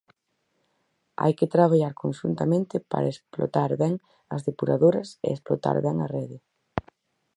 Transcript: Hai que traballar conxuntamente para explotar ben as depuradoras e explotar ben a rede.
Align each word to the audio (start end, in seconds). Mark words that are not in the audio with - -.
Hai 1.21 1.33
que 1.39 1.51
traballar 1.55 1.93
conxuntamente 2.03 2.75
para 2.91 3.11
explotar 3.13 3.71
ben 3.83 3.93
as 4.35 4.41
depuradoras 4.47 5.09
e 5.25 5.27
explotar 5.31 5.77
ben 5.85 5.97
a 6.05 6.07
rede. 6.15 6.37